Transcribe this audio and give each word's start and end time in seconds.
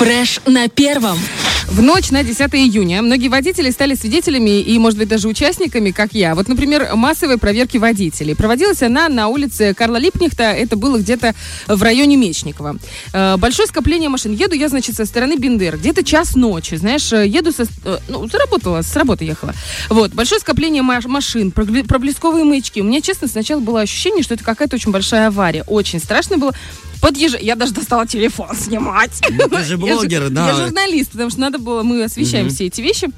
Фреш 0.00 0.40
на 0.46 0.66
первом. 0.68 1.18
В 1.68 1.82
ночь 1.82 2.10
на 2.10 2.24
10 2.24 2.40
июня 2.54 3.02
многие 3.02 3.28
водители 3.28 3.68
стали 3.70 3.94
свидетелями 3.94 4.58
и, 4.58 4.78
может 4.78 4.98
быть, 4.98 5.08
даже 5.08 5.28
участниками, 5.28 5.90
как 5.90 6.14
я. 6.14 6.34
Вот, 6.34 6.48
например, 6.48 6.88
массовой 6.96 7.36
проверки 7.36 7.76
водителей. 7.76 8.34
Проводилась 8.34 8.82
она 8.82 9.10
на 9.10 9.28
улице 9.28 9.74
Карла 9.74 9.98
Липнихта, 9.98 10.44
это 10.44 10.76
было 10.76 10.96
где-то 10.96 11.34
в 11.68 11.82
районе 11.82 12.16
Мечникова. 12.16 12.76
Э, 13.12 13.36
большое 13.36 13.68
скопление 13.68 14.08
машин. 14.08 14.32
Еду 14.32 14.54
я, 14.54 14.70
значит, 14.70 14.96
со 14.96 15.04
стороны 15.04 15.36
Бендер. 15.36 15.76
Где-то 15.76 16.02
час 16.02 16.34
ночи, 16.34 16.76
знаешь, 16.76 17.12
э, 17.12 17.26
еду 17.26 17.52
со... 17.52 17.64
э, 17.84 17.98
Ну, 18.08 18.26
заработала, 18.26 18.80
с 18.80 18.96
работы 18.96 19.26
ехала. 19.26 19.52
Вот, 19.90 20.14
большое 20.14 20.40
скопление 20.40 20.82
маш- 20.82 21.04
машин, 21.06 21.50
проблесковые 21.52 22.44
маячки. 22.44 22.80
У 22.80 22.84
меня, 22.84 23.02
честно, 23.02 23.28
сначала 23.28 23.60
было 23.60 23.82
ощущение, 23.82 24.22
что 24.24 24.32
это 24.32 24.42
какая-то 24.44 24.76
очень 24.76 24.92
большая 24.92 25.26
авария. 25.28 25.62
Очень 25.66 26.00
страшно 26.00 26.38
было. 26.38 26.54
Подъезжай. 27.00 27.42
Я 27.42 27.56
даже 27.56 27.72
достала 27.72 28.06
телефон 28.06 28.54
снимать. 28.54 29.20
Ну, 29.30 29.48
ты 29.48 29.64
же 29.64 29.72
Я 29.74 29.78
блогер, 29.78 30.30
да. 30.30 30.48
Я 30.48 30.54
журналист, 30.54 31.12
потому 31.12 31.30
что 31.30 31.40
надо 31.40 31.58
было, 31.58 31.82
мы 31.82 32.04
освещаем 32.04 32.48
все 32.50 32.66
эти 32.66 32.80
вещи. 32.80 33.08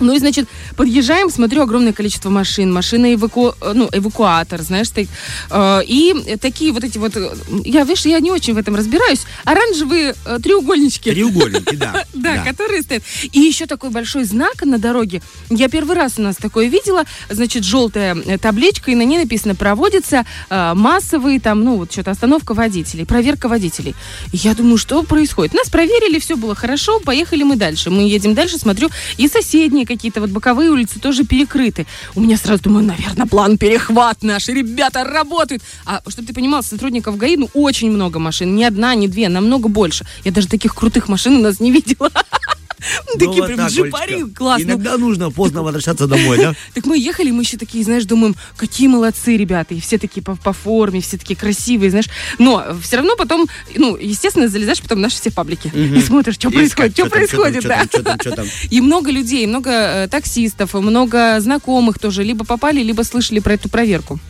Ну 0.00 0.14
и, 0.14 0.18
значит, 0.18 0.48
подъезжаем, 0.76 1.30
смотрю 1.30 1.62
огромное 1.62 1.92
количество 1.92 2.30
машин, 2.30 2.72
машина 2.72 3.14
эваку... 3.14 3.54
ну, 3.74 3.88
эвакуатор, 3.92 4.62
знаешь, 4.62 4.88
ты, 4.90 5.08
э, 5.50 5.80
и 5.86 6.36
такие 6.40 6.72
вот 6.72 6.84
эти 6.84 6.98
вот, 6.98 7.16
э, 7.16 7.34
я, 7.64 7.84
видишь, 7.84 8.06
я 8.06 8.20
не 8.20 8.30
очень 8.30 8.54
в 8.54 8.58
этом 8.58 8.76
разбираюсь, 8.76 9.24
оранжевые 9.44 10.14
э, 10.24 10.38
треугольнички. 10.42 11.10
Треугольники, 11.10 11.74
да. 11.76 12.04
Да, 12.14 12.44
которые 12.44 12.82
стоят. 12.82 13.02
И 13.32 13.40
еще 13.40 13.66
такой 13.66 13.90
большой 13.90 14.24
знак 14.24 14.62
на 14.62 14.78
дороге. 14.78 15.22
Я 15.50 15.68
первый 15.68 15.96
раз 15.96 16.14
у 16.18 16.22
нас 16.22 16.36
такое 16.36 16.66
видела. 16.66 17.04
Значит, 17.28 17.64
желтая 17.64 18.14
э, 18.14 18.38
табличка, 18.38 18.90
и 18.90 18.94
на 18.94 19.02
ней 19.02 19.18
написано 19.18 19.54
«Проводится 19.54 20.24
э, 20.50 20.72
массовый, 20.74 21.40
там, 21.40 21.64
ну, 21.64 21.76
вот 21.76 21.92
что-то 21.92 22.12
остановка 22.12 22.54
водителей, 22.54 23.04
проверка 23.04 23.48
водителей». 23.48 23.94
Я 24.32 24.54
думаю, 24.54 24.78
что 24.78 25.02
происходит? 25.02 25.54
Нас 25.54 25.68
проверили, 25.68 26.18
все 26.18 26.36
было 26.36 26.54
хорошо, 26.54 27.00
поехали 27.00 27.42
мы 27.42 27.56
дальше. 27.56 27.90
Мы 27.90 28.02
едем 28.08 28.34
дальше, 28.34 28.58
смотрю, 28.58 28.90
и 29.16 29.28
соседние 29.28 29.86
какие-то 29.88 30.20
вот 30.20 30.30
боковые 30.30 30.70
улицы 30.70 31.00
тоже 31.00 31.24
перекрыты. 31.24 31.86
У 32.14 32.20
меня 32.20 32.36
сразу 32.36 32.62
думаю, 32.62 32.86
наверное, 32.86 33.26
план 33.26 33.58
перехват 33.58 34.22
наши 34.22 34.52
ребята 34.52 35.02
работают. 35.04 35.62
А 35.84 36.00
чтобы 36.06 36.28
ты 36.28 36.34
понимал, 36.34 36.62
сотрудников 36.62 37.16
ГАИ, 37.16 37.36
ну, 37.36 37.50
очень 37.54 37.90
много 37.90 38.18
машин. 38.18 38.54
Не 38.54 38.64
одна, 38.64 38.94
не 38.94 39.08
две, 39.08 39.28
намного 39.28 39.68
больше. 39.68 40.06
Я 40.24 40.32
даже 40.32 40.46
таких 40.46 40.74
крутых 40.74 41.08
машин 41.08 41.36
у 41.36 41.40
нас 41.40 41.60
не 41.60 41.72
видела. 41.72 42.10
Ну, 43.06 43.18
Такие 43.18 43.44
прям 43.44 43.60
Олечка. 43.60 44.34
классно. 44.34 44.64
Иногда 44.64 44.98
нужно 44.98 45.30
поздно 45.30 45.62
возвращаться 45.62 46.06
домой, 46.06 46.38
да? 46.38 46.54
Так 46.74 46.86
мы 46.86 46.98
ехали, 46.98 47.30
мы 47.30 47.42
еще 47.42 47.56
такие, 47.56 47.84
знаешь, 47.84 48.04
думаем, 48.04 48.36
какие 48.56 48.88
молодцы 48.88 49.36
ребята, 49.36 49.74
и 49.74 49.80
все 49.80 49.98
такие 49.98 50.22
по, 50.22 50.52
форме, 50.52 51.00
все 51.00 51.18
такие 51.18 51.36
красивые, 51.36 51.90
знаешь. 51.90 52.08
Но 52.38 52.64
все 52.82 52.96
равно 52.96 53.16
потом, 53.16 53.46
ну, 53.74 53.96
естественно, 53.96 54.48
залезаешь 54.48 54.80
потом 54.80 54.98
в 54.98 55.00
наши 55.00 55.16
все 55.16 55.30
паблики 55.30 55.68
и 55.74 56.00
смотришь, 56.00 56.34
что 56.34 56.50
происходит, 56.50 56.92
что 56.92 57.06
происходит, 57.06 57.64
да. 57.64 57.84
И 58.70 58.80
много 58.80 59.10
людей, 59.10 59.46
много 59.46 59.70
э, 59.70 60.08
таксистов, 60.08 60.74
много 60.74 61.40
знакомых 61.40 61.98
тоже 61.98 62.22
либо 62.24 62.44
попали, 62.44 62.82
либо 62.82 63.02
слышали 63.02 63.40
про 63.40 63.54
эту 63.54 63.68
проверку. 63.68 64.20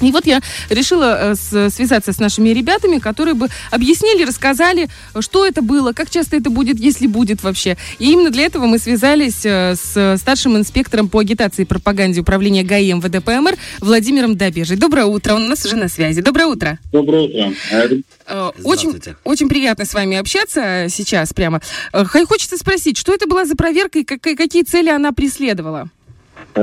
И 0.00 0.10
вот 0.12 0.26
я 0.26 0.40
решила 0.68 1.34
э, 1.34 1.68
связаться 1.70 2.12
с 2.12 2.18
нашими 2.18 2.50
ребятами, 2.50 2.98
которые 2.98 3.34
бы 3.34 3.48
объяснили, 3.70 4.24
рассказали, 4.24 4.88
что 5.20 5.46
это 5.46 5.62
было, 5.62 5.92
как 5.92 6.10
часто 6.10 6.36
это 6.36 6.50
будет, 6.50 6.78
если 6.78 7.06
будет 7.06 7.42
вообще. 7.42 7.76
И 7.98 8.12
именно 8.12 8.30
для 8.30 8.44
этого 8.44 8.66
мы 8.66 8.78
связались 8.78 9.44
э, 9.44 9.74
с 9.76 10.16
старшим 10.20 10.56
инспектором 10.56 11.08
по 11.08 11.18
агитации 11.20 11.62
и 11.62 11.64
пропаганде 11.64 12.20
управления 12.20 12.62
ГАИ 12.62 12.92
МВД 12.94 13.22
ПМР 13.24 13.56
Владимиром 13.80 14.36
Добежей. 14.36 14.76
Доброе 14.76 15.06
утро, 15.06 15.34
он 15.34 15.44
у 15.44 15.48
нас 15.48 15.64
уже 15.66 15.76
на 15.76 15.88
связи. 15.88 16.20
Доброе 16.22 16.46
утро. 16.46 16.78
Доброе 16.92 17.24
утро. 17.24 17.52
Э, 18.26 18.50
Очень, 18.64 19.00
очень 19.24 19.48
приятно 19.48 19.84
с 19.84 19.94
вами 19.94 20.16
общаться 20.16 20.86
сейчас 20.88 21.32
прямо. 21.32 21.60
Хо- 21.92 22.26
Хочется 22.26 22.56
спросить, 22.56 22.96
что 22.96 23.12
это 23.12 23.26
была 23.26 23.44
за 23.44 23.56
проверка 23.56 23.98
и 23.98 24.04
как- 24.04 24.20
какие 24.22 24.62
цели 24.62 24.88
она 24.88 25.12
преследовала? 25.12 25.88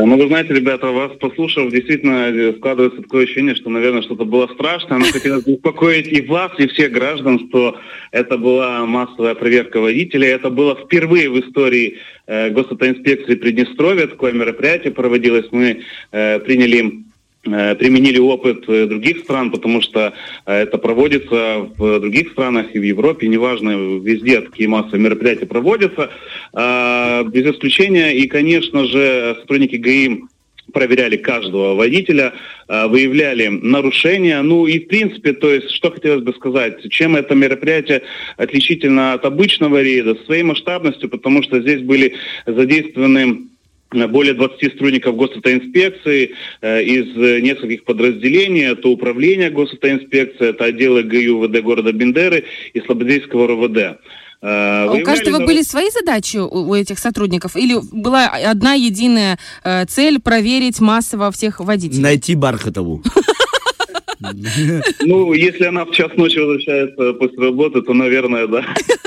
Э, 0.01 0.05
Ну, 0.05 0.17
вы 0.17 0.27
знаете, 0.27 0.53
ребята, 0.53 0.87
вас 0.87 1.11
послушав, 1.19 1.71
действительно 1.71 2.29
э, 2.29 2.53
складывается 2.57 3.01
такое 3.01 3.23
ощущение, 3.23 3.55
что, 3.55 3.69
наверное, 3.69 4.01
что-то 4.01 4.25
было 4.25 4.47
страшное. 4.47 4.97
Но 4.99 5.05
хотелось 5.05 5.43
бы 5.43 5.53
успокоить 5.53 6.07
и 6.07 6.21
вас, 6.21 6.51
и 6.57 6.67
всех 6.67 6.91
граждан, 6.91 7.47
что 7.47 7.77
это 8.11 8.37
была 8.37 8.85
массовая 8.85 9.35
проверка 9.35 9.79
водителей. 9.79 10.29
Это 10.29 10.49
было 10.49 10.75
впервые 10.75 11.29
в 11.29 11.39
истории 11.39 11.97
э, 12.25 12.49
госавтоинспекции 12.49 13.35
Приднестровья. 13.35 14.07
Такое 14.07 14.33
мероприятие 14.33 14.93
проводилось. 14.93 15.47
Мы 15.51 15.81
э, 16.11 16.39
приняли 16.39 17.03
применили 17.75 18.19
опыт 18.19 18.65
э, 18.67 18.85
других 18.85 19.19
стран, 19.19 19.51
потому 19.51 19.81
что 19.81 20.13
э, 20.45 20.53
это 20.53 20.77
проводится 20.77 21.67
в 21.77 21.99
других 21.99 22.31
странах 22.31 22.75
и 22.75 22.79
в 22.79 22.83
Европе, 22.83 23.27
неважно, 23.27 23.71
везде 23.99 24.41
такие 24.41 24.69
массовые 24.69 25.01
мероприятия 25.01 25.45
проводятся, 25.45 26.09
А, 26.53 27.23
без 27.23 27.45
исключения. 27.53 28.11
И, 28.11 28.27
конечно 28.27 28.85
же, 28.85 29.37
сотрудники 29.39 29.75
ГАИ 29.75 30.21
проверяли 30.73 31.15
каждого 31.15 31.75
водителя, 31.75 32.33
выявляли 32.67 33.47
нарушения. 33.47 34.41
Ну 34.41 34.67
и 34.67 34.79
в 34.79 34.87
принципе, 34.87 35.31
то 35.31 35.49
есть, 35.49 35.71
что 35.71 35.91
хотелось 35.91 36.23
бы 36.23 36.33
сказать, 36.33 36.89
чем 36.89 37.15
это 37.15 37.35
мероприятие 37.35 38.01
отличительно 38.35 39.13
от 39.13 39.23
обычного 39.23 39.81
рейда, 39.81 40.15
своей 40.25 40.43
масштабностью, 40.43 41.09
потому 41.09 41.41
что 41.41 41.61
здесь 41.61 41.81
были 41.81 42.15
задействованы 42.45 43.19
э, 43.19 43.56
более 43.91 44.33
20 44.33 44.71
сотрудников 44.73 45.15
госавтоинспекции 45.15 46.31
э, 46.61 46.83
из 46.83 47.15
нескольких 47.43 47.83
подразделений. 47.85 48.65
Это 48.65 48.89
управление 48.89 49.49
госавтоинспекции, 49.49 50.49
это 50.49 50.65
отделы 50.65 51.03
ГАИ 51.03 51.29
ВД 51.29 51.63
города 51.63 51.91
Бендеры 51.91 52.43
и 52.73 52.81
Слободейского 52.81 53.47
РОВД. 53.47 53.77
Э, 53.77 53.95
А 54.41 54.91
У 54.93 55.01
каждого 55.03 55.37
нару- 55.37 55.45
были 55.47 55.61
свои 55.63 55.89
задачи 55.89 56.37
у, 56.37 56.47
у 56.69 56.75
этих 56.75 56.99
сотрудников? 56.99 57.55
Или 57.55 57.75
была 57.91 58.27
одна 58.27 58.73
единая 58.73 59.39
э, 59.63 59.85
цель 59.85 60.19
проверить 60.19 60.79
массово 60.79 61.31
всех 61.31 61.59
водителей? 61.59 62.01
Найти 62.03 62.35
Бархатову. 62.35 63.01
Ну, 65.01 65.33
если 65.33 65.65
она 65.65 65.85
в 65.85 65.91
час 65.91 66.11
ночи 66.15 66.37
возвращается 66.39 67.13
после 67.13 67.43
работы, 67.45 67.81
то, 67.81 67.93
наверное, 67.93 68.47
да. 68.47 68.63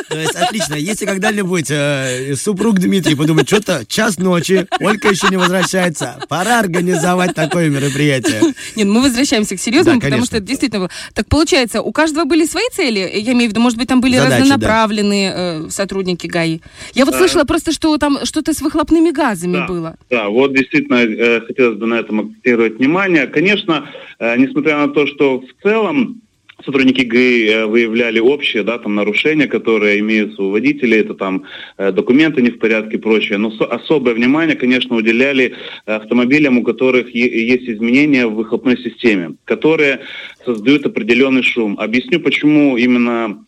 То 0.08 0.18
есть, 0.18 0.34
отлично. 0.34 0.74
Если 0.74 1.04
когда-нибудь 1.06 1.70
э, 1.70 2.34
супруг 2.36 2.78
Дмитрий 2.78 3.14
подумает, 3.14 3.48
что-то 3.48 3.84
час 3.86 4.18
ночи, 4.18 4.66
Ольга 4.80 5.10
еще 5.10 5.28
не 5.30 5.36
возвращается, 5.36 6.18
пора 6.28 6.60
организовать 6.60 7.34
такое 7.34 7.68
мероприятие. 7.70 8.40
Нет, 8.76 8.86
мы 8.88 9.02
возвращаемся 9.02 9.56
к 9.56 9.60
серьезному, 9.60 10.00
Да, 10.00 10.06
потому 10.06 10.24
что 10.24 10.36
это 10.38 10.46
действительно 10.46 10.80
было. 10.80 10.90
Так 11.14 11.28
получается, 11.28 11.82
у 11.82 11.92
каждого 11.92 12.24
были 12.24 12.44
свои 12.44 12.64
цели? 12.72 12.98
Я 13.14 13.32
имею 13.32 13.50
в 13.50 13.52
виду, 13.52 13.60
может 13.60 13.78
быть, 13.78 13.88
там 13.88 14.00
были 14.00 14.16
Задачи, 14.16 14.42
разнонаправленные 14.42 15.32
э, 15.34 15.70
сотрудники 15.70 16.26
ГАИ. 16.26 16.60
Я 16.94 17.04
вот 17.04 17.14
А. 17.14 17.18
слышала 17.18 17.44
просто, 17.44 17.72
что 17.72 17.96
там 17.98 18.18
что-то 18.24 18.52
с 18.52 18.60
выхлопными 18.60 19.10
газами 19.10 19.54
Да. 19.54 19.66
было. 19.66 19.96
Да, 20.10 20.28
вот 20.28 20.54
действительно 20.54 20.96
э, 20.96 21.40
хотелось 21.40 21.78
бы 21.78 21.86
на 21.86 21.94
этом 21.94 22.20
акцентировать 22.20 22.78
внимание. 22.78 23.26
Конечно, 23.26 23.88
э, 24.18 24.36
несмотря 24.36 24.78
на 24.78 24.88
то, 24.88 24.99
что 25.06 25.40
в 25.40 25.62
целом 25.62 26.20
сотрудники 26.64 27.02
ГАИ 27.02 27.48
э, 27.48 27.66
выявляли 27.66 28.18
общие 28.18 28.62
да, 28.62 28.78
там, 28.78 28.94
нарушения, 28.94 29.46
которые 29.46 30.00
имеются 30.00 30.42
у 30.42 30.50
водителей, 30.50 31.00
это 31.00 31.14
там 31.14 31.44
э, 31.78 31.92
документы 31.92 32.42
не 32.42 32.50
в 32.50 32.58
порядке 32.58 32.96
и 32.96 33.00
прочее, 33.00 33.38
но 33.38 33.50
со- 33.50 33.66
особое 33.66 34.14
внимание, 34.14 34.56
конечно, 34.56 34.96
уделяли 34.96 35.54
э, 35.86 35.94
автомобилям, 35.94 36.58
у 36.58 36.62
которых 36.62 37.14
есть 37.14 37.68
изменения 37.68 38.26
в 38.26 38.34
выхлопной 38.34 38.76
системе, 38.78 39.36
которые 39.44 40.00
создают 40.44 40.86
определенный 40.86 41.42
шум. 41.42 41.78
Объясню, 41.78 42.20
почему 42.20 42.76
именно 42.76 43.44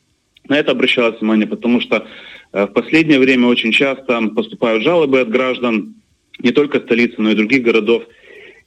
на 0.49 0.59
это 0.59 0.73
обращалось 0.73 1.21
внимание, 1.21 1.47
потому 1.47 1.81
что 1.81 2.07
в 2.53 2.67
последнее 2.67 3.19
время 3.19 3.47
очень 3.47 3.73
часто 3.73 4.21
поступают 4.29 4.83
жалобы 4.83 5.21
от 5.21 5.31
граждан 5.31 5.95
не 6.41 6.51
только 6.51 6.81
столицы, 6.81 7.15
но 7.19 7.31
и 7.31 7.35
других 7.35 7.63
городов 7.63 8.03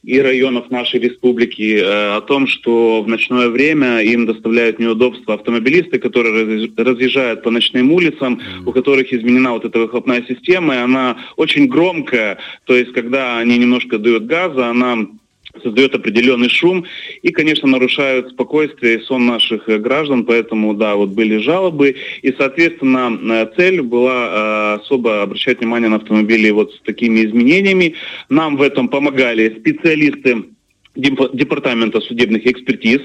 и 0.05 0.19
районов 0.19 0.69
нашей 0.69 0.99
республики 0.99 1.77
э, 1.77 2.15
о 2.17 2.21
том, 2.21 2.47
что 2.47 3.01
в 3.01 3.07
ночное 3.07 3.49
время 3.49 4.01
им 4.01 4.25
доставляют 4.25 4.79
неудобства 4.79 5.33
автомобилисты, 5.33 5.97
которые 5.97 6.43
разъезж- 6.43 6.73
разъезжают 6.77 7.41
по 7.43 7.49
ночным 7.49 7.91
улицам, 7.91 8.39
у 8.65 8.71
которых 8.71 9.11
изменена 9.11 9.53
вот 9.53 9.65
эта 9.65 9.79
выхлопная 9.79 10.23
система, 10.27 10.75
и 10.75 10.77
она 10.77 11.17
очень 11.37 11.67
громкая, 11.67 12.37
то 12.65 12.75
есть 12.75 12.93
когда 12.93 13.39
они 13.39 13.57
немножко 13.57 13.97
дают 13.97 14.25
газа, 14.25 14.67
она 14.67 15.07
создает 15.63 15.95
определенный 15.95 16.49
шум 16.49 16.85
и, 17.21 17.31
конечно, 17.31 17.67
нарушают 17.67 18.29
спокойствие 18.29 18.97
и 18.97 19.01
сон 19.01 19.25
наших 19.25 19.69
э, 19.69 19.77
граждан, 19.77 20.25
поэтому, 20.25 20.73
да, 20.73 20.95
вот 20.95 21.09
были 21.09 21.37
жалобы, 21.37 21.95
и, 22.21 22.33
соответственно, 22.37 23.17
э, 23.33 23.47
цель 23.55 23.81
была 23.81 24.77
э, 24.77 24.81
особо 24.81 25.21
обращать 25.21 25.59
внимание 25.59 25.89
на 25.89 25.97
автомобили 25.97 26.49
вот 26.51 26.73
с 26.73 26.81
такими 26.81 27.25
изменениями. 27.25 27.95
Нам 28.29 28.57
в 28.57 28.61
этом 28.61 28.87
помогали 28.87 29.55
специалисты 29.59 30.45
департамента 30.95 31.99
судебных 32.01 32.45
экспертиз. 32.47 33.01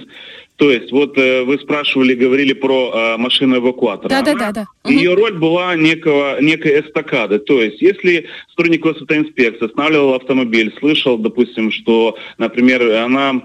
То 0.61 0.71
есть, 0.71 0.93
вот 0.93 1.17
э, 1.17 1.43
вы 1.43 1.59
спрашивали, 1.59 2.13
говорили 2.13 2.53
про 2.53 2.93
э, 2.93 3.17
машину 3.17 3.57
эвакуатора. 3.57 4.11
Да, 4.11 4.21
да, 4.21 4.35
да, 4.35 4.53
да. 4.53 4.67
Ее 4.91 5.15
роль 5.15 5.33
была 5.33 5.75
некого, 5.75 6.39
некой 6.43 6.83
эстакады. 6.83 7.39
То 7.39 7.63
есть, 7.63 7.81
если 7.81 8.27
сотрудник 8.51 8.83
госавтоинспекции 8.83 9.65
останавливал 9.65 10.17
автомобиль, 10.17 10.71
слышал, 10.79 11.17
допустим, 11.17 11.73
что, 11.73 12.19
например, 12.37 12.95
она 12.95 13.41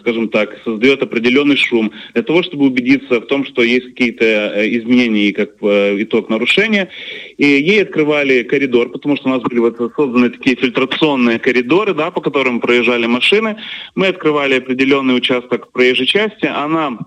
скажем 0.00 0.28
так, 0.28 0.56
создает 0.64 1.02
определенный 1.02 1.56
шум 1.56 1.90
для 2.14 2.22
того, 2.22 2.42
чтобы 2.42 2.66
убедиться 2.66 3.20
в 3.20 3.26
том, 3.26 3.44
что 3.44 3.62
есть 3.62 3.86
какие-то 3.86 4.24
э, 4.24 4.68
изменения 4.78 5.32
как 5.32 5.50
э, 5.60 6.02
итог 6.02 6.28
нарушения. 6.28 6.88
И 7.36 7.44
ей 7.46 7.82
открывали 7.82 8.44
коридор, 8.44 8.90
потому 8.90 9.16
что 9.16 9.28
у 9.28 9.32
нас 9.32 9.42
были 9.42 9.58
вот 9.58 9.76
созданы 9.96 10.30
такие 10.30 10.56
фильтрационные 10.56 11.38
коридоры, 11.38 11.94
да, 11.94 12.10
по 12.10 12.20
которым 12.20 12.60
проезжали 12.60 13.06
машины. 13.06 13.56
Мы 13.94 14.08
открывали 14.08 14.54
определенный 14.54 15.16
участок 15.16 15.72
проезжей 15.72 16.06
части. 16.06 16.46
Она 16.46 16.98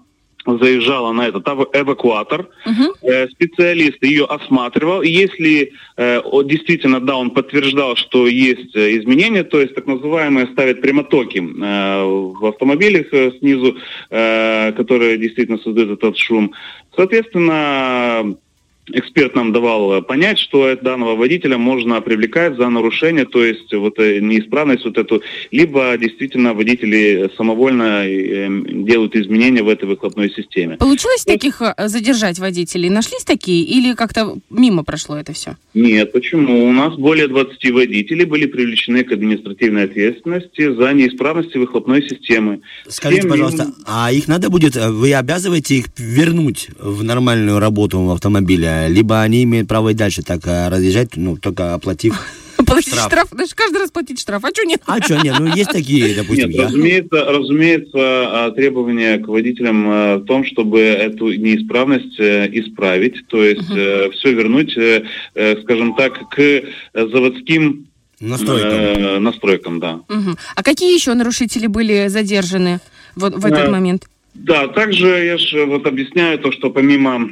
заезжала 0.45 1.11
на 1.11 1.27
этот 1.27 1.47
эвакуатор, 1.47 2.47
угу. 2.65 2.93
специалист 3.31 4.03
ее 4.03 4.25
осматривал, 4.25 5.01
и 5.01 5.09
если 5.09 5.73
э, 5.97 6.21
действительно, 6.45 6.99
да, 6.99 7.15
он 7.15 7.31
подтверждал, 7.31 7.95
что 7.95 8.27
есть 8.27 8.75
э, 8.75 8.97
изменения, 8.97 9.43
то 9.43 9.59
есть 9.61 9.75
так 9.75 9.87
называемые 9.87 10.47
ставят 10.47 10.81
прямотоки 10.81 11.39
в 11.39 12.45
автомобилях 12.45 13.07
снизу, 13.39 13.77
которые 14.09 15.17
действительно 15.17 15.57
создают 15.57 15.99
этот 15.99 16.17
шум, 16.17 16.53
соответственно, 16.95 18.35
эксперт 18.87 19.35
нам 19.35 19.53
давал 19.53 20.01
понять, 20.01 20.39
что 20.39 20.75
данного 20.75 21.15
водителя 21.15 21.57
можно 21.57 22.01
привлекать 22.01 22.57
за 22.57 22.69
нарушение, 22.69 23.25
то 23.25 23.43
есть 23.43 23.73
вот 23.73 23.97
э, 23.99 24.19
неисправность 24.19 24.85
вот 24.85 24.97
эту, 24.97 25.21
либо 25.51 25.95
действительно 25.97 26.53
водители 26.53 27.29
самовольно 27.37 28.05
эм, 28.05 28.85
делают 28.85 29.15
изменения 29.15 29.63
в 29.63 29.69
этой 29.69 29.85
выхлопной 29.85 30.29
системе. 30.29 30.77
Получилось 30.77 31.23
таких 31.23 31.61
э, 31.61 31.73
задержать 31.87 32.39
водителей? 32.39 32.89
Нашлись 32.89 33.23
такие 33.23 33.63
или 33.63 33.93
как-то 33.93 34.37
мимо 34.49 34.83
прошло 34.83 35.17
это 35.17 35.33
все? 35.33 35.55
Нет, 35.73 36.11
почему? 36.11 36.67
У 36.67 36.71
нас 36.71 36.95
более 36.95 37.27
20 37.27 37.71
водителей 37.71 38.25
были 38.25 38.45
привлечены 38.45 39.03
к 39.03 39.11
административной 39.11 39.85
ответственности 39.85 40.73
за 40.73 40.93
неисправности 40.93 41.57
выхлопной 41.57 42.07
системы. 42.07 42.61
Скажите, 42.87 43.21
Всем 43.21 43.31
пожалуйста, 43.31 43.63
им... 43.63 43.75
а 43.85 44.11
их 44.11 44.27
надо 44.27 44.49
будет, 44.49 44.75
э, 44.75 44.89
вы 44.89 45.13
обязываете 45.13 45.75
их 45.75 45.85
вернуть 45.97 46.69
в 46.77 47.03
нормальную 47.03 47.59
работу 47.59 47.99
в 48.01 48.11
автомобиле? 48.11 48.72
Либо 48.87 49.21
они 49.21 49.43
имеют 49.43 49.67
право 49.67 49.89
и 49.89 49.93
дальше 49.93 50.23
так 50.23 50.45
э, 50.45 50.69
разъезжать, 50.69 51.15
ну, 51.15 51.37
только 51.37 51.73
оплатив 51.73 52.19
Платить 52.65 52.93
штраф. 52.93 53.07
штраф. 53.07 53.27
Даже 53.31 53.55
каждый 53.55 53.77
раз 53.79 53.91
платить 53.91 54.19
штраф. 54.19 54.43
А 54.45 54.49
что 54.49 54.63
нет? 54.63 54.81
А 54.85 55.01
что 55.01 55.17
нет? 55.17 55.35
Ну, 55.39 55.53
есть 55.53 55.71
такие, 55.71 56.15
допустим. 56.15 56.49
Нет, 56.49 56.59
разумеется, 56.61 57.25
разумеется, 57.25 57.97
а, 57.97 58.51
требования 58.51 59.17
к 59.17 59.27
водителям 59.27 59.89
э, 59.91 60.17
в 60.17 60.25
том, 60.25 60.45
чтобы 60.45 60.79
эту 60.79 61.33
неисправность 61.33 62.19
э, 62.19 62.49
исправить, 62.53 63.27
то 63.27 63.43
есть 63.43 63.69
uh-huh. 63.69 64.11
все 64.11 64.33
вернуть, 64.33 64.77
скажем 65.63 65.95
так, 65.95 66.29
к 66.29 66.63
заводским 66.93 67.87
настройкам. 68.19 69.23
настройкам, 69.23 69.79
да. 69.79 69.95
Угу. 70.09 70.37
А 70.55 70.63
какие 70.63 70.93
еще 70.93 71.13
нарушители 71.13 71.67
были 71.67 72.07
задержаны 72.07 72.79
вот 73.15 73.35
в 73.35 73.45
этот 73.45 73.67
а, 73.67 73.71
момент? 73.71 74.07
Да, 74.33 74.67
также 74.67 75.07
я 75.07 75.37
же 75.37 75.65
вот 75.65 75.85
объясняю 75.85 76.39
то, 76.39 76.51
что 76.51 76.69
помимо 76.69 77.29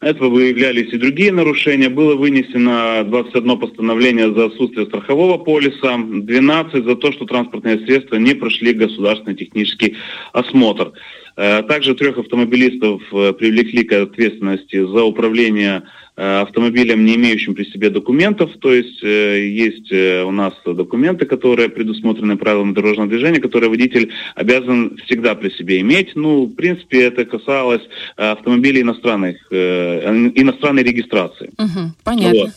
этого 0.00 0.28
выявлялись 0.28 0.92
и 0.92 0.98
другие 0.98 1.32
нарушения. 1.32 1.88
Было 1.88 2.14
вынесено 2.14 3.02
21 3.04 3.58
постановление 3.58 4.32
за 4.32 4.46
отсутствие 4.46 4.86
страхового 4.86 5.38
полиса, 5.38 5.96
12 5.98 6.84
за 6.84 6.96
то, 6.96 7.12
что 7.12 7.24
транспортные 7.24 7.80
средства 7.80 8.16
не 8.16 8.34
прошли 8.34 8.72
государственный 8.72 9.36
технический 9.36 9.96
осмотр. 10.32 10.92
Э, 11.36 11.62
также 11.62 11.94
трех 11.94 12.18
автомобилистов 12.18 13.02
э, 13.12 13.32
привлекли 13.32 13.84
к 13.84 13.92
ответственности 13.92 14.84
за 14.84 15.02
управление 15.02 15.82
Э, 16.20 16.40
автомобилем, 16.40 17.04
не 17.04 17.14
имеющим 17.14 17.54
при 17.54 17.62
себе 17.62 17.90
документов, 17.90 18.50
то 18.58 18.74
есть 18.74 19.04
э, 19.04 19.46
есть 19.46 19.92
э, 19.92 20.24
у 20.24 20.32
нас 20.32 20.52
документы, 20.66 21.26
которые 21.26 21.68
предусмотрены 21.68 22.36
правилами 22.36 22.72
дорожного 22.72 23.08
движения, 23.08 23.38
которые 23.38 23.70
водитель 23.70 24.10
обязан 24.34 24.96
всегда 25.06 25.36
при 25.36 25.50
себе 25.50 25.78
иметь. 25.78 26.16
Ну, 26.16 26.46
в 26.46 26.56
принципе, 26.56 27.04
это 27.04 27.24
касалось 27.24 27.82
автомобилей 28.16 28.82
иностранных, 28.82 29.36
иностранной 29.52 30.82
регистрации. 30.82 31.52
Угу, 31.56 31.92
понятно. 32.02 32.40
Вот. 32.40 32.50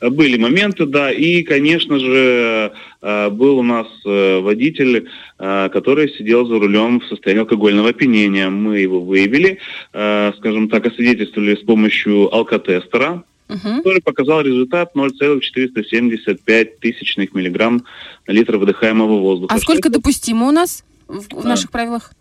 Были 0.00 0.36
моменты, 0.36 0.86
да, 0.86 1.10
и, 1.10 1.42
конечно 1.42 1.98
же, 1.98 2.72
э, 3.02 3.30
был 3.30 3.58
у 3.58 3.62
нас 3.62 3.86
э, 4.04 4.40
водитель, 4.40 5.08
э, 5.38 5.68
который 5.72 6.08
сидел 6.10 6.46
за 6.46 6.58
рулем 6.58 7.00
в 7.00 7.06
состоянии 7.06 7.40
алкогольного 7.40 7.90
опьянения. 7.90 8.48
Мы 8.48 8.78
его 8.78 9.00
выявили, 9.00 9.58
скажем 9.90 10.68
так, 10.68 10.86
освидетельствовали 10.86 11.56
с 11.56 11.64
помощью 11.64 12.32
алкотестера, 12.34 13.24
угу. 13.48 13.58
который 13.58 14.02
показал 14.02 14.42
результат 14.42 14.94
0,475 14.94 16.80
тысячных 16.80 17.34
миллиграмм 17.34 17.84
на 18.26 18.32
литр 18.32 18.56
выдыхаемого 18.56 19.18
воздуха. 19.18 19.54
А 19.54 19.58
сколько 19.58 19.90
допустимо 19.90 20.46
у 20.46 20.52
нас 20.52 20.84
в, 21.08 21.42
в 21.42 21.44
наших 21.44 21.70
правилах? 21.70 22.12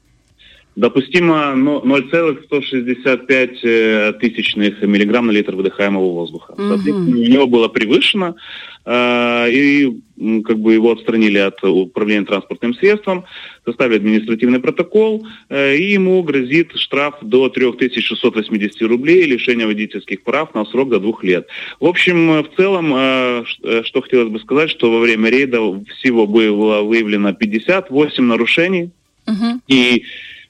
Допустимо 0.78 1.54
0,165 1.56 3.64
э, 3.64 4.14
тысячных 4.22 4.82
миллиграмм 4.84 5.26
на 5.26 5.32
литр 5.32 5.56
выдыхаемого 5.56 6.14
воздуха. 6.14 6.52
Угу. 6.52 6.68
Соответственно, 6.68 7.18
у 7.18 7.24
него 7.24 7.48
было 7.48 7.68
превышено, 7.68 8.36
э, 8.86 9.52
и 9.52 10.00
как 10.46 10.60
бы 10.60 10.76
его 10.76 10.92
отстранили 10.92 11.40
от 11.40 11.64
управления 11.64 12.26
транспортным 12.26 12.76
средством, 12.76 13.26
составили 13.66 13.96
административный 13.96 14.60
протокол, 14.60 15.26
э, 15.50 15.78
и 15.78 15.94
ему 15.94 16.22
грозит 16.22 16.74
штраф 16.76 17.16
до 17.24 17.50
3680 17.50 18.80
рублей 18.84 19.24
и 19.24 19.32
лишение 19.32 19.66
водительских 19.66 20.22
прав 20.22 20.54
на 20.54 20.64
срок 20.66 20.90
до 20.90 21.00
двух 21.00 21.24
лет. 21.24 21.48
В 21.80 21.88
общем, 21.88 22.44
в 22.44 22.50
целом, 22.56 22.94
э, 22.96 23.46
что 23.84 24.02
хотелось 24.04 24.30
бы 24.30 24.40
сказать, 24.42 24.70
что 24.70 24.92
во 24.92 25.00
время 25.00 25.32
рейда 25.32 25.58
всего 25.98 26.28
было 26.28 26.84
выявлено 26.84 27.34
58 27.34 28.24
нарушений, 28.24 28.92
угу. 29.26 29.60
и 29.68 30.04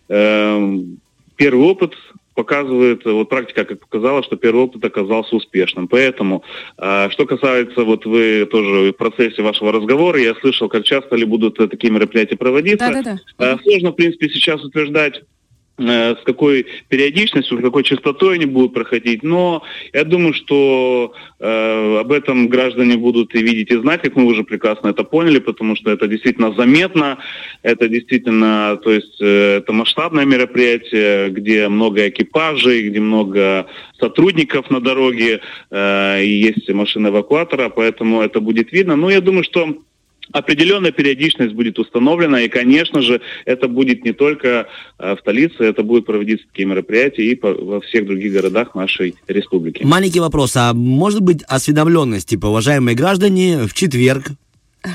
первый 0.08 1.64
опыт 1.64 1.94
показывает, 2.38 3.04
вот 3.04 3.30
практика 3.30 3.66
как 3.66 3.80
показала, 3.80 4.22
что 4.22 4.36
первый 4.38 4.66
опыт 4.66 4.86
оказался 4.86 5.36
успешным. 5.36 5.88
Поэтому, 5.88 6.44
э, 6.78 7.10
что 7.10 7.26
касается, 7.26 7.84
вот 7.84 8.06
вы 8.06 8.46
тоже 8.46 8.92
в 8.92 8.94
процессе 8.94 9.42
вашего 9.42 9.72
разговора, 9.72 10.20
я 10.20 10.36
слышал, 10.36 10.70
как 10.70 10.84
часто 10.84 11.16
ли 11.16 11.26
будут 11.26 11.58
такие 11.58 11.92
мероприятия 11.92 12.38
проводиться. 12.38 12.92
Да, 12.92 13.02
да, 13.02 13.20
да. 13.40 13.60
Сложно, 13.64 13.90
в 13.90 13.96
принципе, 13.96 14.30
сейчас 14.30 14.64
утверждать 14.64 15.24
Э, 15.24 15.37
с 15.78 16.24
какой 16.26 16.66
периодичностью, 16.90 17.58
с 17.58 17.62
какой 17.62 17.84
частотой 17.84 18.36
они 18.36 18.46
будут 18.46 18.74
проходить. 18.74 19.24
Но 19.24 19.64
я 19.94 20.04
думаю, 20.04 20.34
что 20.34 21.14
э, 21.40 22.00
об 22.00 22.12
этом 22.12 22.48
граждане 22.48 22.98
будут 22.98 23.36
и 23.36 23.44
видеть, 23.44 23.72
и 23.72 23.78
знать, 23.78 24.02
как 24.02 24.16
мы 24.16 24.26
уже 24.26 24.44
прекрасно 24.44 24.90
это 24.90 25.04
поняли, 25.04 25.40
потому 25.40 25.76
что 25.76 25.92
это 25.92 26.08
действительно 26.08 26.54
заметно, 26.54 27.20
это 27.62 27.88
действительно, 27.88 28.80
то 28.84 28.92
есть 28.92 29.22
э, 29.22 29.58
это 29.58 29.72
масштабное 29.74 30.26
мероприятие, 30.26 31.30
где 31.30 31.68
много 31.68 32.10
экипажей, 32.10 32.90
где 32.90 33.00
много 33.00 33.68
сотрудников 34.00 34.72
на 34.72 34.80
дороге, 34.80 35.42
э, 35.70 36.24
и 36.24 36.30
есть 36.30 36.70
машина 36.70 37.10
эвакуатора, 37.10 37.70
поэтому 37.70 38.22
это 38.22 38.40
будет 38.40 38.72
видно. 38.72 38.96
Но 38.96 39.10
я 39.10 39.22
думаю, 39.22 39.44
что 39.44 39.78
Определенная 40.32 40.92
периодичность 40.92 41.54
будет 41.54 41.80
установлена, 41.80 42.42
и, 42.42 42.50
конечно 42.50 43.02
же, 43.02 43.22
это 43.46 43.68
будет 43.68 44.04
не 44.04 44.12
только 44.12 44.68
э, 45.00 45.16
в 45.16 45.20
столице, 45.20 45.64
это 45.64 45.84
будет 45.84 46.06
проводиться 46.06 46.46
такие 46.48 46.68
мероприятия 46.68 47.24
и 47.24 47.40
во 47.42 47.80
всех 47.82 48.06
других 48.06 48.34
городах 48.34 48.76
нашей 48.76 49.16
республики. 49.28 49.84
Маленький 49.84 50.20
вопрос, 50.20 50.56
а 50.56 50.74
может 50.74 51.22
быть 51.22 51.44
осведомленность, 51.48 52.30
типа, 52.30 52.48
уважаемые 52.48 52.96
граждане, 52.96 53.68
в 53.68 53.74
четверг 53.74 54.28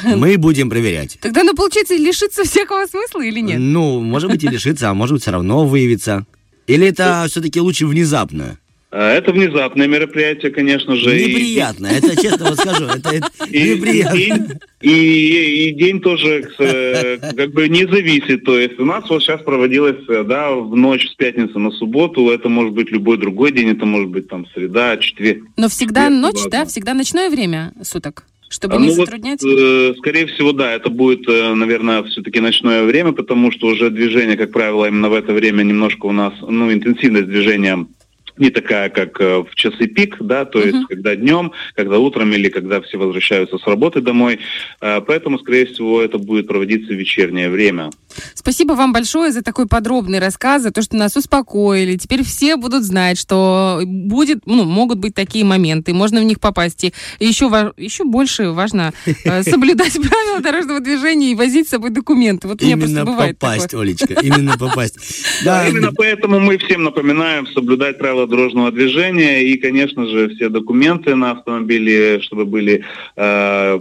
мы 0.04 0.36
будем 0.38 0.70
проверять. 0.70 1.18
Тогда, 1.20 1.42
ну, 1.42 1.54
получается, 1.54 1.96
лишиться 1.96 2.44
всякого 2.44 2.86
смысла 2.86 3.24
или 3.24 3.40
нет? 3.40 3.58
Ну, 3.58 4.00
может 4.00 4.30
быть 4.30 4.44
и 4.44 4.48
лишиться, 4.48 4.90
а 4.90 4.94
может 4.94 5.14
быть 5.14 5.22
все 5.22 5.32
равно 5.32 5.66
выявится. 5.66 6.26
Или 6.66 6.88
это 6.88 7.26
все-таки 7.28 7.60
лучше 7.60 7.86
внезапно? 7.86 8.58
А, 8.94 9.10
это 9.14 9.32
внезапное 9.32 9.86
мероприятие, 9.86 10.52
конечно 10.52 10.94
же. 10.96 11.16
Неприятно, 11.16 11.86
и... 11.86 11.94
это 11.94 12.14
честно 12.14 12.50
вот 12.50 12.58
скажу, 12.58 12.84
это, 12.84 13.08
это 13.08 13.30
и, 13.50 13.70
неприятно. 13.74 14.60
И, 14.82 14.90
и, 14.90 15.68
и 15.68 15.72
день 15.72 16.00
тоже 16.00 16.46
э, 16.58 17.16
как 17.34 17.52
бы 17.52 17.70
не 17.70 17.86
зависит. 17.86 18.44
То 18.44 18.58
есть 18.58 18.78
у 18.78 18.84
нас 18.84 19.08
вот 19.08 19.22
сейчас 19.22 19.40
проводилось, 19.40 20.04
э, 20.08 20.24
да, 20.24 20.50
в 20.50 20.76
ночь 20.76 21.08
с 21.08 21.14
пятницы 21.14 21.58
на 21.58 21.70
субботу, 21.70 22.28
это 22.28 22.50
может 22.50 22.74
быть 22.74 22.90
любой 22.90 23.16
другой 23.16 23.52
день, 23.52 23.70
это 23.70 23.86
может 23.86 24.10
быть 24.10 24.28
там 24.28 24.46
среда, 24.52 24.98
четверг. 24.98 25.42
Но 25.56 25.70
всегда 25.70 26.08
четверг, 26.10 26.22
ночь, 26.22 26.50
да, 26.50 26.66
всегда 26.66 26.92
ночное 26.92 27.30
время 27.30 27.72
суток? 27.82 28.24
чтобы 28.50 28.76
не 28.76 28.88
ну, 28.88 28.92
затруднять? 28.92 29.42
Вот, 29.42 29.58
э, 29.58 29.94
скорее 29.96 30.26
всего, 30.26 30.52
да, 30.52 30.72
это 30.72 30.90
будет, 30.90 31.26
э, 31.26 31.54
наверное, 31.54 32.02
все-таки 32.02 32.38
ночное 32.38 32.84
время, 32.84 33.12
потому 33.12 33.50
что 33.50 33.68
уже 33.68 33.88
движение, 33.88 34.36
как 34.36 34.52
правило, 34.52 34.84
именно 34.84 35.08
в 35.08 35.14
это 35.14 35.32
время 35.32 35.62
немножко 35.62 36.04
у 36.04 36.12
нас, 36.12 36.34
ну, 36.46 36.70
интенсивность 36.70 37.28
движения 37.28 37.86
не 38.36 38.50
такая, 38.50 38.88
как 38.88 39.20
э, 39.20 39.38
в 39.42 39.54
часы 39.54 39.86
пик, 39.86 40.16
да, 40.20 40.44
то 40.44 40.60
есть 40.60 40.76
uh-huh. 40.76 40.86
когда 40.88 41.16
днем, 41.16 41.52
когда 41.74 41.98
утром 41.98 42.32
или 42.32 42.48
когда 42.48 42.80
все 42.80 42.98
возвращаются 42.98 43.58
с 43.58 43.66
работы 43.66 44.00
домой. 44.00 44.40
Э, 44.80 45.00
поэтому, 45.00 45.38
скорее 45.38 45.66
всего, 45.66 46.00
это 46.02 46.18
будет 46.18 46.46
проводиться 46.46 46.92
в 46.92 46.96
вечернее 46.96 47.50
время. 47.50 47.90
Спасибо 48.34 48.72
вам 48.72 48.92
большое 48.92 49.32
за 49.32 49.42
такой 49.42 49.66
подробный 49.66 50.18
рассказ, 50.18 50.62
за 50.62 50.70
то, 50.70 50.82
что 50.82 50.96
нас 50.96 51.16
успокоили. 51.16 51.96
Теперь 51.96 52.22
все 52.24 52.56
будут 52.56 52.84
знать, 52.84 53.18
что 53.18 53.80
будет, 53.84 54.46
ну, 54.46 54.64
могут 54.64 54.98
быть 54.98 55.14
такие 55.14 55.44
моменты, 55.44 55.92
можно 55.92 56.20
в 56.20 56.24
них 56.24 56.40
попасть. 56.40 56.84
И 56.84 56.92
еще, 57.20 57.46
еще 57.76 58.04
больше 58.04 58.50
важно 58.50 58.92
э, 59.24 59.42
соблюдать 59.52 59.92
правила 59.92 60.40
дорожного 60.40 60.80
движения 60.80 61.32
и 61.32 61.34
возить 61.34 61.68
с 61.68 61.70
собой 61.70 61.90
документы. 61.90 62.48
Вот 62.48 62.62
именно 62.62 62.78
просто 62.80 63.04
бывает 63.04 63.38
попасть, 63.38 63.68
такое. 63.68 63.82
Олечка, 63.82 64.14
именно 64.14 64.56
попасть. 64.58 64.96
Да, 65.44 65.68
именно 65.68 65.92
поэтому 65.92 66.40
мы 66.40 66.58
всем 66.58 66.84
напоминаем 66.84 67.46
соблюдать 67.48 67.98
правила 67.98 68.26
дорожного 68.26 68.72
движения 68.72 69.42
и, 69.42 69.56
конечно 69.56 70.06
же, 70.06 70.28
все 70.30 70.48
документы 70.48 71.14
на 71.14 71.32
автомобиле, 71.32 72.20
чтобы 72.20 72.44
были 72.44 72.84
э, 73.16 73.80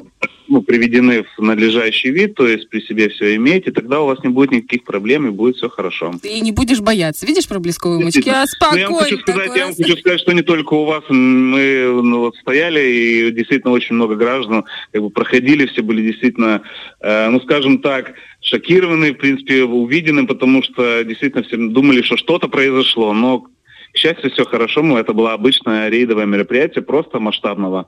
ну, 0.52 0.62
приведены 0.62 1.24
в 1.38 1.42
надлежащий 1.42 2.12
вид, 2.12 2.36
то 2.36 2.46
есть 2.46 2.68
при 2.70 2.82
себе 2.82 3.08
все 3.08 3.36
иметь, 3.36 3.68
и 3.68 3.72
тогда 3.72 4.02
у 4.02 4.08
вас 4.08 4.20
не 4.22 4.30
будет 4.30 4.52
никаких 4.52 4.84
проблем, 4.84 5.26
и 5.26 5.32
будет 5.32 5.56
все 5.56 5.70
хорошо. 5.70 6.14
Ты 6.22 6.42
не 6.42 6.52
будешь 6.52 6.82
бояться. 6.82 7.26
Видишь 7.26 7.48
проблесковые 7.48 8.04
мочки? 8.04 8.28
А 8.28 8.46
спокойно. 8.46 8.76
Ну, 8.76 8.80
я, 8.82 8.90
вам 8.90 9.04
хочу 9.04 9.20
сказать, 9.20 9.56
я 9.56 9.66
вам 9.66 9.76
хочу 9.76 9.98
сказать, 9.98 10.20
что 10.20 10.34
не 10.34 10.42
только 10.42 10.74
у 10.74 10.84
вас. 10.84 11.04
Мы 11.08 11.86
ну, 12.04 12.20
вот 12.20 12.36
стояли, 12.36 12.82
и 12.82 13.32
действительно 13.32 13.72
очень 13.72 13.96
много 13.96 14.16
граждан 14.16 14.66
как 14.92 15.02
бы 15.02 15.10
проходили, 15.10 15.68
все 15.68 15.82
были 15.82 16.02
действительно, 16.02 16.64
э, 17.00 17.30
ну, 17.30 17.40
скажем 17.40 17.80
так, 17.80 18.14
шокированы, 18.42 19.14
в 19.14 19.18
принципе, 19.18 19.64
увиденным, 19.64 20.28
потому 20.28 20.64
что 20.64 21.04
действительно 21.06 21.44
все 21.44 21.56
думали, 21.56 22.02
что 22.02 22.18
что-то 22.18 22.50
произошло, 22.50 23.14
но 23.14 23.48
к 23.94 23.98
счастью, 23.98 24.32
все 24.32 24.46
хорошо. 24.46 24.82
Ну, 24.82 24.98
это 24.98 25.14
было 25.14 25.34
обычное 25.34 25.90
рейдовое 25.90 26.26
мероприятие, 26.26 26.82
просто 26.82 27.20
масштабного 27.20 27.88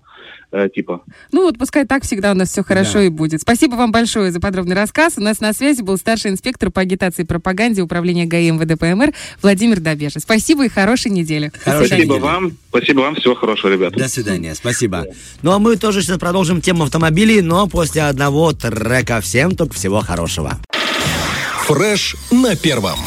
э, 0.53 0.69
типа. 0.69 1.01
Ну 1.31 1.43
вот 1.43 1.57
пускай 1.57 1.85
так 1.85 2.03
всегда 2.03 2.31
у 2.31 2.35
нас 2.35 2.49
все 2.49 2.63
хорошо 2.63 2.99
да. 2.99 3.03
и 3.03 3.09
будет. 3.09 3.41
Спасибо 3.41 3.75
вам 3.75 3.91
большое 3.91 4.31
за 4.31 4.39
подробный 4.39 4.75
рассказ. 4.75 5.15
У 5.17 5.21
нас 5.21 5.41
на 5.41 5.53
связи 5.53 5.81
был 5.81 5.97
старший 5.97 6.31
инспектор 6.31 6.71
по 6.71 6.81
агитации 6.81 7.23
и 7.23 7.25
пропаганде 7.25 7.81
управления 7.81 8.25
ГАИ 8.25 8.51
МВД 8.51 8.79
ПМР 8.79 9.13
Владимир 9.41 9.79
Добежа. 9.79 10.19
Спасибо 10.19 10.65
и 10.65 10.69
хорошей 10.69 11.11
недели. 11.11 11.51
Хорошей 11.63 11.87
спасибо 11.87 12.13
недели. 12.15 12.23
вам. 12.23 12.57
Спасибо 12.69 12.99
вам. 13.01 13.15
Всего 13.15 13.35
хорошего, 13.35 13.71
ребята. 13.71 13.97
До 13.97 14.07
свидания. 14.07 14.55
Спасибо. 14.55 15.05
Ну 15.41 15.51
а 15.51 15.59
мы 15.59 15.75
тоже 15.75 16.01
сейчас 16.01 16.19
продолжим 16.19 16.61
тему 16.61 16.83
автомобилей, 16.83 17.41
но 17.41 17.67
после 17.67 18.03
одного 18.03 18.53
трека 18.53 19.19
всем 19.21 19.55
только 19.55 19.73
всего 19.73 20.01
хорошего. 20.01 20.59
Фреш 21.65 22.15
на 22.31 22.55
первом. 22.55 22.99